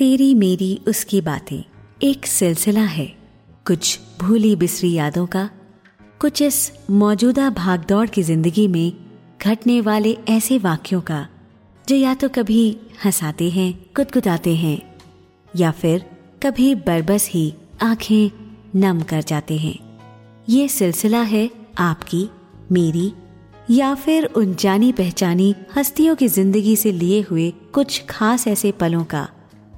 [0.00, 1.64] तेरी मेरी उसकी बातें।
[2.02, 3.16] एक सिलसिला है।
[3.66, 5.50] कुछ भूली बिसरी यादों का,
[6.20, 8.92] कुछ इस मौजूदा भागदौड़ की ज़िंदगी में
[9.42, 11.28] घटने वाले ऐसे वाक्यों का,
[11.88, 14.96] जो या तो कभी हंसाते हैं कुदकुदाते हैं,
[15.56, 16.04] या फिर
[16.42, 18.30] कभी बरबस ही आँखें
[18.76, 19.98] नम कर जाते हैं।
[20.48, 22.28] ये सिलसिला है आपकी,
[22.72, 23.12] मेरी,
[23.70, 29.04] या फिर उन जानी पहचानी हस्तियों की ज़िंदगी से लिए हुए कुछ खास ऐसे पलों
[29.04, 29.28] का।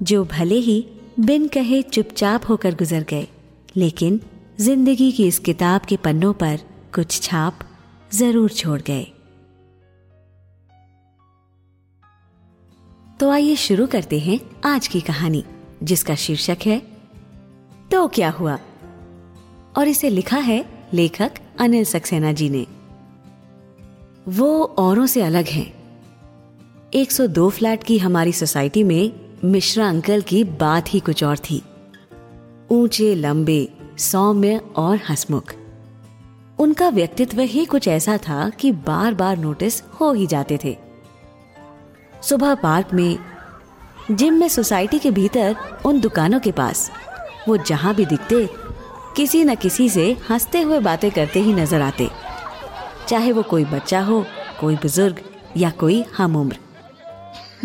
[0.01, 0.85] जो भले ही
[1.19, 3.27] बिन कहे चुपचाप होकर गुजर गए,
[3.75, 4.19] लेकिन
[4.59, 6.59] ज़िंदगी की इस किताब के पन्नों पर
[6.95, 7.59] कुछ छाप
[8.13, 9.03] ज़रूर छोड़ गए।
[13.19, 15.43] तो आइए शुरू करते हैं आज की कहानी,
[15.83, 16.81] जिसका शीर्षक है
[17.91, 18.59] तो क्या हुआ?
[19.77, 22.65] और इसे लिखा है लेखक अनिल सक्सेना जी ने।
[24.27, 25.73] वो औरों से अलग हैं।
[26.93, 31.63] 102 फ्लैट की हमारी सोसाइटी में मिश्रा अंकल की बात ही कुछ और थी।
[32.71, 35.53] ऊँचे, लंबे, सौम्य और हसमुख।
[36.59, 40.77] उनका व्यक्तित्व ही कुछ ऐसा था कि बार बार नोटिस हो ही जाते थे।
[42.23, 43.19] सुबह पार्क में,
[44.11, 46.91] जिम में सोसाइटी के भीतर उन दुकानों के पास,
[47.47, 48.49] वो जहाँ भी दिखते,
[49.15, 52.09] किसी न किसी से हँसते हुए बातें करते ही नज़र आते।
[53.07, 54.25] चाहे वो कोई बच्चा हो,
[54.59, 55.21] कोई बुज़ुर्ग
[55.57, 56.57] या कोई हम उम्र।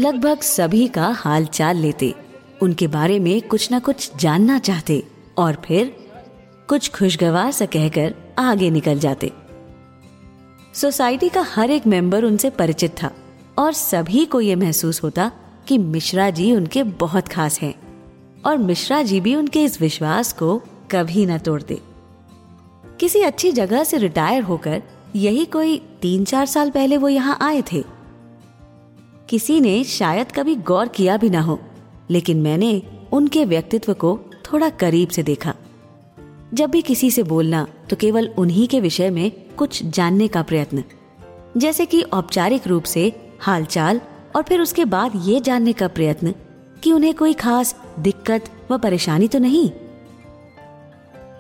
[0.01, 2.15] लगभग सभी का हाल चाल लेते।
[2.63, 5.05] उनके बारे में कुछ न कुछ जानना चाहते
[5.37, 5.97] और फिर
[6.69, 9.33] कुछ खुशगवार सा कहकर आगे निकल जाते।
[10.75, 13.11] सोसाइटी का हर एक मेंबर उनसे परिचित था
[13.59, 15.33] और सभी को यह महसूस होता
[15.67, 17.75] कि मिश्रा जी उनके बहुत खास हैं
[18.47, 21.81] और मिश्रा जी भी उनके इस विश्वास को कभी न तोड़ते।
[23.01, 24.83] किसी अच्छी जगह से रिटायर होकर
[25.17, 27.98] यही कोई तीन चार साल पहले वो यहाँ आए थे?
[29.29, 31.59] किसी ने शायद कभी गौर किया भी ना हो,
[32.11, 35.55] लेकिन मैंने उनके व्यक्तित्व को थोड़ा करीब से देखा।
[36.55, 40.85] जब भी किसी से बोलना तो केवल उन्हीं के विषय में कुछ जानने का प्रयत्न।
[41.57, 44.01] जैसे कि औपचारिक रूप से हालचाल
[44.37, 46.35] और फिर उसके बाद ये जानने का प्रयत्न
[46.83, 49.71] कि उन्हें कोई खास दिक्कत व परेशानी तो नहीं।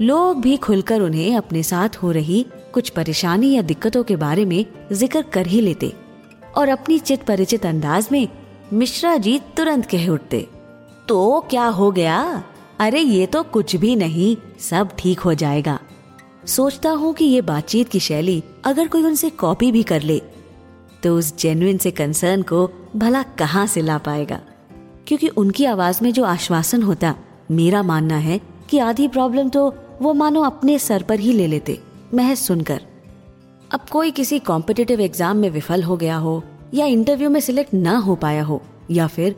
[0.00, 4.64] लोग भी खुलकर उन्हें अपने साथ हो रही कुछ परेशानी या दिक्कतों के बारे में
[4.92, 5.92] ज़िक्र कर ही लेते।
[6.58, 8.28] और अपनी चित परिचित अंदाज में
[8.72, 10.46] मिश्रा जी तुरंत कह उठते
[11.08, 12.44] तो क्या हो गया?
[12.78, 15.78] अरे, ये तो कुछ भी नहीं, सब ठीक हो जाएगा।
[16.46, 20.20] सोचता हूँ कि ये बातचीत की शैली अगर कोई उनसे कॉपी भी कर ले
[21.02, 24.40] तो उस जेन्युइन से कंसर्न को भला कहाँ से ला पाएगा?
[25.06, 27.14] क्योंकि उनकी आवाज़ में जो आश्वासन होता,
[27.50, 28.40] मेरा मानना है
[28.70, 31.80] कि आधी प्रॉब्लम तो वो मानो अपने सर पर ही ले लेते,
[32.14, 32.80] महज सुनकर।
[33.70, 36.42] अब कोई किसी कॉम्पिटिटिव एग्ज़ाम में विफल हो गया हो,
[36.74, 39.34] या इंटरव्यू में सिलेक्ट ना हो पाया हो, या फिर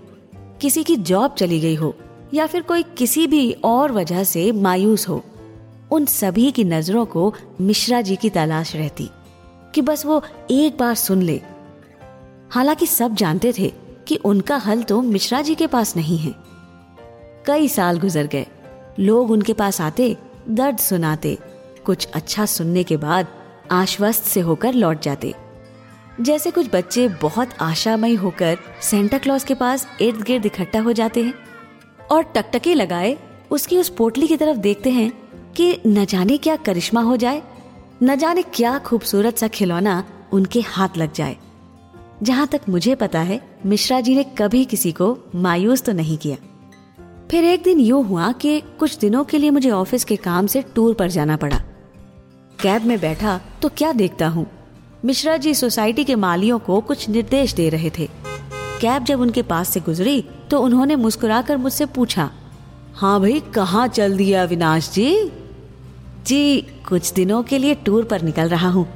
[0.61, 1.95] किसी की जॉब चली गई हो,
[2.35, 5.23] या फिर कोई किसी भी और वजह से मायूस हो,
[5.93, 9.09] उन सभी की नज़रों को मिश्रा जी की तलाश रहती
[9.75, 11.41] कि बस वो एक बार सुन ले।
[12.51, 13.73] हालाँकि सब जानते थे
[14.09, 16.35] कि उनका हल तो मिश्रा जी के पास नहीं है।
[17.47, 18.47] कई साल गुजर गए,
[18.99, 20.17] लोग उनके पास आते,
[20.49, 21.39] दर्द सुनाते,
[21.85, 23.27] कुछ अच्छा सुनने के बाद
[23.71, 25.35] आश्वस्त से होकर लौट जाते।
[26.21, 31.23] जैसे कुछ बच्चे बहुत आशामयी होकर सेंटा क्लॉज के पास इर्द गिर्द इकट्ठा हो जाते
[31.23, 31.35] हैं
[32.11, 33.17] और टकटकी लगाए
[33.51, 35.13] उसकी उस पोटली की तरफ़ देखते हैं
[35.57, 37.43] कि न जाने क्या करिश्मा हो जाए,
[38.03, 41.37] न जाने क्या खूबसूरत सा खिलौना उनके हाथ लग जाए।
[42.23, 46.37] जहाँ तक मुझे पता है, मिश्रा जी ने कभी किसी को मायूस तो नहीं किया।
[47.31, 50.63] फिर एक दिन यूँ हुआ कि कुछ दिनों के लिए मुझे ऑफ़िस के काम से
[50.75, 51.61] टूर पर जाना पड़ा।
[52.63, 54.47] कैब में बैठा तो क्या देखता हूँ?
[55.05, 58.09] मिश्रा जी सोसाइटी के मालियों को कुछ निर्देश दे रहे थे।
[58.81, 62.31] कैब जब उनके पास से गुजरी तो उन्होंने मुस्कुराकर मुझसे पूछा
[62.95, 65.31] हाँ भाई, कहाँ चल दिया अविनाश जी?
[66.27, 68.87] जी, कुछ दिनों के लिए टूर पर निकल रहा हूँ।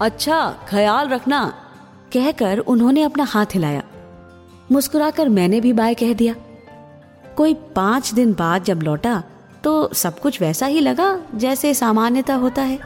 [0.00, 1.44] अच्छा ख्याल रखना,
[2.12, 3.82] कहकर उन्होंने अपना हाथ हिलाया।
[4.72, 6.34] मुस्कुराकर मैंने भी बाय कह दिया।
[7.36, 9.22] कोई पाँच दिन बाद जब लौटा
[9.64, 12.78] तो सब कुछ वैसा ही लगा जैसे सामान्यता होता है।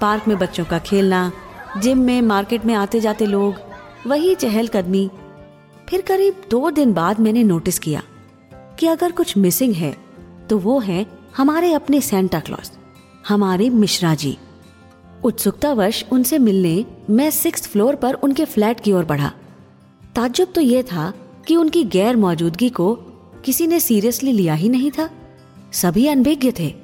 [0.00, 1.30] पार्क में बच्चों का खेलना,
[1.78, 3.54] जिम में, मार्केट में आते जाते लोग,
[4.06, 5.10] वही चहलकदमी।
[5.88, 8.02] फिर करीब दो दिन बाद मैंने नोटिस किया
[8.78, 9.96] कि अगर कुछ मिसिंग है
[10.48, 11.06] तो वो है
[11.36, 12.70] हमारे अपने सेंटा क्लॉज
[13.28, 14.36] हमारे मिश्रा जी।
[15.24, 19.32] उत्सुकतावश उनसे मिलने मैं सिक्स फ्लोर पर उनके फ्लैट की ओर बढ़ा।
[20.14, 21.12] ताज्जुब तो यह था
[21.46, 22.94] कि उनकी गैर मौजूदगी को
[23.44, 25.08] किसी ने सीरियसली लिया ही नहीं था।
[25.72, 26.74] सभी अनभिज्ञ थे।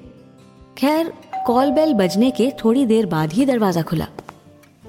[0.78, 1.12] खैर
[1.46, 4.06] कॉल बेल बजने के थोड़ी देर बाद ही दरवाज़ा खुला।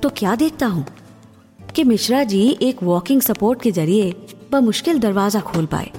[0.04, 0.86] तो क्या देखता हूँ
[1.76, 4.14] कि मिश्रा जी एक वॉकिंग सपोर्ट के ज़रिए
[4.56, 5.92] मुश्किल दरवाज़ा खोल पाए।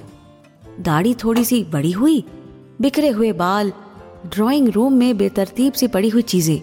[0.81, 2.25] दाढ़ी थोड़ी सी बड़ी हुई,
[2.81, 3.73] बिखरे हुए बाल
[4.27, 6.61] ड्राइंग रूम में बेतरतीब सी पड़ी हुई चीज़ें,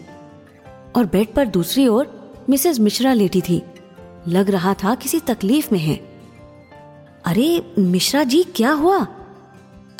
[0.96, 3.62] और बेड पर दूसरी ओर मिसेस मिश्रा लेटी थी।
[4.28, 5.96] लग रहा था किसी तकलीफ़ में है।
[7.26, 9.08] अरे, मिश्रा जी, क्या हुआ?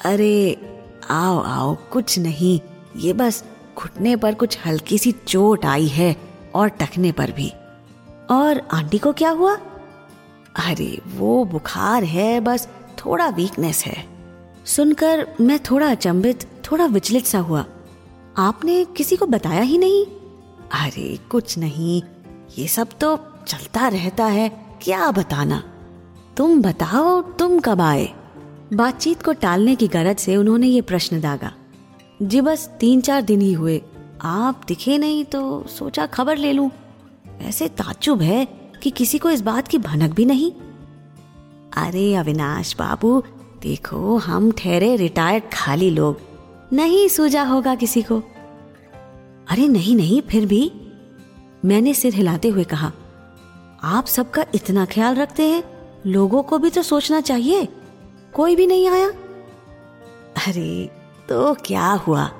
[0.06, 0.58] अरे
[1.12, 2.60] आओ आओ, कुछ नहीं।
[2.96, 3.44] ये बस
[3.78, 6.16] घुटने पर कुछ हल्की सी चोट आई है
[6.56, 7.54] और टखने पर भी।
[8.32, 9.58] और आंटी को क्या हुआ?
[10.56, 12.68] अरे, वो बुखार है, बस
[13.06, 14.08] थोड़ा वीकनेस है।
[14.66, 17.66] सुनकर मैं थोड़ा अचंभित, थोड़ा विचलित सा हुआ।
[18.38, 20.06] आपने किसी को बताया ही नहीं?
[20.72, 22.04] अरे, कुछ नहीं।
[22.58, 24.50] ये सब तो चलता रहता है,
[24.82, 25.64] क्या बताना?
[26.38, 28.21] तुम बताओ, तुम कब आए?
[28.72, 31.52] बातचीत को टालने की गरज से उन्होंने ये प्रश्न दागा।
[32.22, 33.82] जी बस तीन चार दिन ही हुए।
[34.22, 36.70] आप दिखे नहीं तो सोचा खबर ले लूँ।
[37.42, 38.46] ऐसे ताजुब है
[38.84, 40.52] कि किसी को इस बात की भनक भी नहीं।
[41.78, 43.24] अरे अविनाश बाबू,
[43.62, 46.22] देखो हम ठहरे रिटायर्ड खाली लोग।
[46.74, 48.22] नहीं सूझा होगा किसी को।
[49.50, 50.72] अरे नहीं नहीं, फिर भी।
[51.66, 52.92] मैंने सिर हिलाते हुए कहा,
[53.84, 55.64] आप सबका इतना ख्याल रखते हैं?
[56.06, 57.68] लोगों को भी तो सोचना चाहिए।
[58.34, 59.08] कोई भी नहीं आया?
[60.48, 60.90] अरे
[61.30, 62.32] तो क्या हुआ?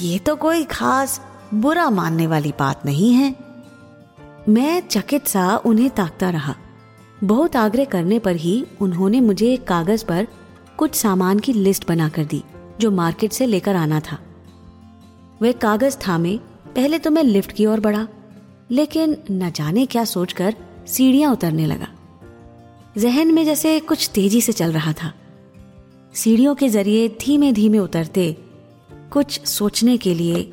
[0.00, 1.20] ये तो कोई खास
[1.54, 3.34] बुरा मानने वाली बात नहीं है।
[4.48, 6.54] मैं चकित सा उन्हें ताकता रहा।
[7.24, 10.26] बहुत आग्रह करने पर ही उन्होंने मुझे एक कागज़ पर
[10.76, 12.44] कुछ सामान की लिस्ट बनाकर दी,
[12.80, 14.18] जो मार्केट से लेकर आना था।
[15.42, 16.36] वह कागज़ थामे,
[16.76, 18.08] पहले तो मैं लिफ्ट की ओर बढ़ा,
[18.70, 20.56] लेकिन न जाने क्या सोचकर
[20.86, 21.88] सीढ़ियाँ उतरने लगा।
[22.96, 25.12] जहन में जैसे कुछ तेज़ी से चल रहा था।
[26.14, 28.36] सीढ़ियों के ज़रिए धीमे धीमे उतरते
[29.12, 30.44] कुछ सोचने के लिए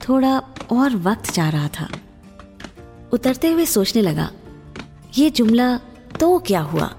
[0.00, 0.38] थोड़ा
[0.72, 1.88] और वक्त जा रहा था।
[3.12, 4.30] उतरते हुए सोचने लगा,
[5.18, 5.76] ये जुमला
[6.20, 6.90] तो क्या हुआ?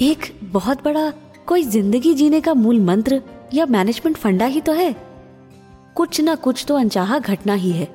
[0.00, 1.10] एक बहुत बड़ा
[1.46, 3.22] कोई ज़िंदगी जीने का मूल मंत्र
[3.54, 4.94] या मैनेजमेंट फंडा ही तो है।
[5.96, 7.88] कुछ ना कुछ तो अनचाहा घटना ही है,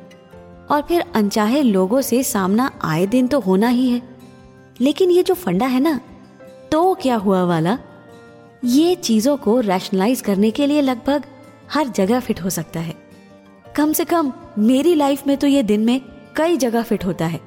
[0.72, 4.15] और फिर अनचाहे लोगों से सामना आए दिन तो होना ही है।
[4.80, 6.00] लेकिन ये जो फंडा है ना
[6.72, 7.78] तो क्या हुआ वाला?
[8.64, 11.24] ये चीज़ों को रैशनलाइज करने के लिए लगभग
[11.72, 12.96] हर जगह फिट हो सकता है।
[13.76, 16.00] कम से कम मेरी लाइफ में तो ये दिन में
[16.36, 17.40] कई जगह फिट होता है।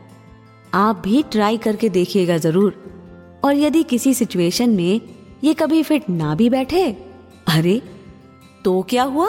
[0.75, 5.01] आप भी ट्राई करके देखिएगा ज़रूर। और यदि किसी सिचुएशन में
[5.45, 6.91] ये कभी फिट ना भी बैठे,
[7.49, 7.81] अरे
[8.65, 9.29] तो क्या हुआ?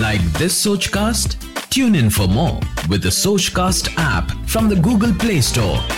[0.00, 1.36] Like this Sochcast?
[1.70, 5.97] Tune in for more with the Sochcast app from the Google Play Store.